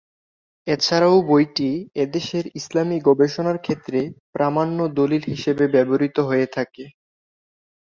এছাড়াও 0.67 1.15
বইটি 1.29 1.69
এদেশের 1.95 2.45
ইসলামি 2.55 2.97
গবেষণার 3.07 3.57
ক্ষেত্রে 3.57 3.99
প্রামাণ্য 4.33 4.77
দলিল 4.99 5.23
হিসাবে 5.31 5.65
ব্যবহৃত 5.73 6.17
হয়ে 6.29 6.47
থাকে। 6.55 6.83